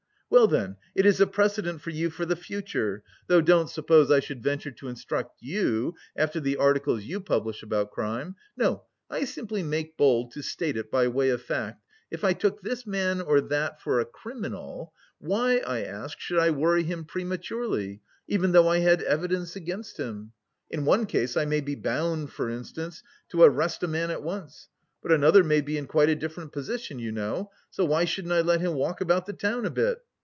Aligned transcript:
"Well, 0.33 0.47
then 0.47 0.77
it 0.95 1.05
is 1.05 1.19
a 1.19 1.27
precedent 1.27 1.81
for 1.81 1.89
you 1.89 2.09
for 2.09 2.25
the 2.25 2.37
future 2.37 3.03
though 3.27 3.41
don't 3.41 3.69
suppose 3.69 4.09
I 4.09 4.21
should 4.21 4.41
venture 4.41 4.71
to 4.71 4.87
instruct 4.87 5.35
you 5.41 5.95
after 6.15 6.39
the 6.39 6.55
articles 6.55 7.03
you 7.03 7.19
publish 7.19 7.61
about 7.63 7.91
crime! 7.91 8.37
No, 8.55 8.83
I 9.09 9.25
simply 9.25 9.61
make 9.61 9.97
bold 9.97 10.31
to 10.31 10.41
state 10.41 10.77
it 10.77 10.89
by 10.89 11.09
way 11.09 11.31
of 11.31 11.41
fact, 11.41 11.83
if 12.09 12.23
I 12.23 12.31
took 12.31 12.61
this 12.61 12.87
man 12.87 13.19
or 13.19 13.41
that 13.41 13.81
for 13.81 13.99
a 13.99 14.05
criminal, 14.05 14.93
why, 15.19 15.57
I 15.57 15.81
ask, 15.81 16.17
should 16.21 16.39
I 16.39 16.49
worry 16.51 16.83
him 16.83 17.03
prematurely, 17.03 17.99
even 18.29 18.53
though 18.53 18.69
I 18.69 18.77
had 18.77 19.01
evidence 19.01 19.57
against 19.57 19.97
him? 19.97 20.31
In 20.69 20.85
one 20.85 21.07
case 21.07 21.35
I 21.35 21.43
may 21.43 21.59
be 21.59 21.75
bound, 21.75 22.31
for 22.31 22.49
instance, 22.49 23.03
to 23.31 23.43
arrest 23.43 23.83
a 23.83 23.87
man 23.87 24.09
at 24.09 24.23
once, 24.23 24.69
but 25.03 25.11
another 25.11 25.43
may 25.43 25.59
be 25.59 25.77
in 25.77 25.87
quite 25.87 26.07
a 26.09 26.15
different 26.15 26.53
position, 26.53 26.99
you 26.99 27.11
know, 27.11 27.51
so 27.69 27.83
why 27.83 28.05
shouldn't 28.05 28.33
I 28.33 28.39
let 28.39 28.61
him 28.61 28.75
walk 28.75 29.01
about 29.01 29.25
the 29.25 29.33
town 29.33 29.65
a 29.65 29.69
bit? 29.69 29.99